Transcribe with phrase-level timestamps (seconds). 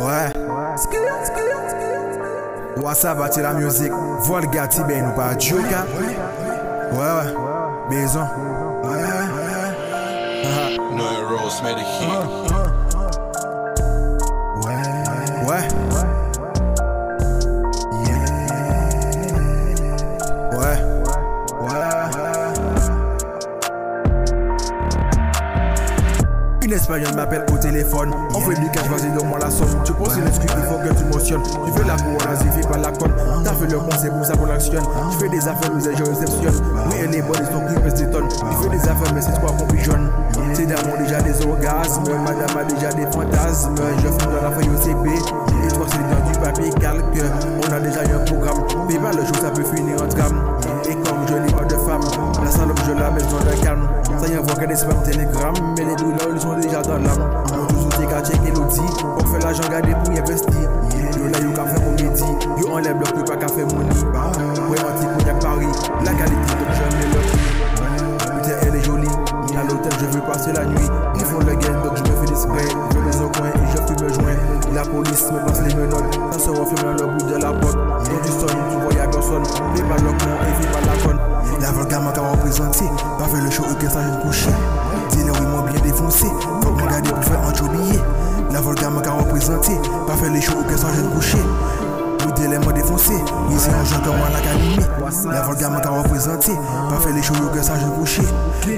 [0.00, 0.32] Ouais.
[2.82, 3.92] WhatsApp bâti la musique.
[4.20, 5.84] Volga ti ben nou pa joka.
[6.92, 7.34] Ouais, ouais.
[7.90, 8.26] Maison.
[8.82, 9.70] Ouais, ouais.
[10.96, 12.08] Noel Rose made a hit.
[14.64, 14.82] Ouais.
[15.46, 15.64] Ouais.
[20.58, 20.78] Ouais.
[26.62, 28.14] Une espagnole m'appelle au téléphone.
[28.34, 29.79] On fait du cash, vas-y, donne-moi la somme.
[30.00, 31.42] Tu poses une excuse, il faut que tu motionnes.
[31.42, 33.12] Tu fais la cour, vas-y, fais pas la conne.
[33.44, 34.84] T'as fait le conseil pour ça qu'on actionne.
[35.10, 36.54] Tu fais des affaires, nous je réceptionne.
[36.88, 38.08] Oui, elle est bonne, son clip pèse des.
[38.08, 40.08] Tu fais des affaires, mais c'est toi qu'on pigeonne.
[40.54, 42.04] Ces dames ont déjà des orgasmes.
[42.24, 43.74] Madame a déjà des fantasmes.
[43.98, 45.06] Je fume dans la feuille OCB.
[45.06, 47.04] Et toi, c'est dans du papier calque.
[47.68, 48.64] On a déjà eu un programme.
[48.88, 50.40] Mais pas le jour, ça peut finir en drame.
[50.88, 52.00] Et comme je n'ai pas de femme,
[52.42, 53.86] la salope, je la mets dans le calme.
[54.18, 55.54] Ça y envoie que des spam télégramme.
[55.76, 57.28] Mais les douleurs, ils sont déjà dans l'âme.
[58.00, 58.80] Des gars checker l'audit.
[59.04, 60.70] On fait l'argent, garder pour y investir.
[61.18, 62.24] Yo là, yo qu'a fait comédie.
[62.56, 63.90] Yo enlève le plus pas qu'a fait money.
[64.70, 65.66] Ouais, anti cognac Paris.
[66.06, 67.44] La qualité, donc je mets le prix.
[68.16, 69.08] Putain, elle est jolie.
[69.54, 70.88] À l'hôtel, je veux passer la nuit.
[71.16, 72.68] Ils font le gain, donc je me fais discret.
[73.12, 74.38] Je au coin et je fume le joint.
[74.72, 76.18] La police me passe les menottes.
[76.32, 77.76] Ça se refait dans le bout de la porte.
[77.76, 79.44] Quand tu sonnes, tu vois y'a personne.
[79.44, 81.20] Fais pas le con et pas la conne.
[81.60, 82.88] La volga m'a qu'à représenter.
[83.18, 84.46] Pas fait le show et que ça je couche.
[85.10, 86.26] Dis-le, oui, moi bien défoncé.
[86.62, 87.50] Faut me garder pour faire un.
[87.50, 87.59] La
[89.40, 89.72] m'a.
[90.06, 91.36] Pas fait les que ça je couche.
[92.24, 93.14] Vous délai m'a défoncé.
[93.50, 94.82] Ici, un jeune comme moi la calimé.
[95.32, 96.52] La volga m'a qu'à représenter.
[96.88, 98.20] Pas fait les que ça je couche.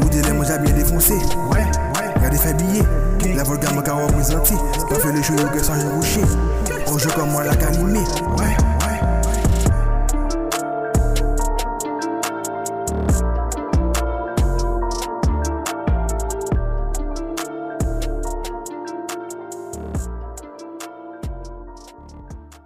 [0.00, 1.14] Vous délai j'ai bien défoncé.
[2.16, 2.82] Regardez fait billet.
[3.34, 4.54] La volga m'a qu'à représenter.
[4.88, 6.18] Pas fait les que ça je couche.
[6.86, 7.28] Un jeune comme